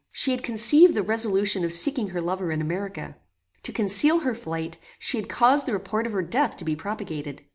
[0.11, 3.17] She had conceived the resolution of seeking her lover in America.
[3.61, 7.43] To conceal her flight, she had caused the report of her death to be propagated.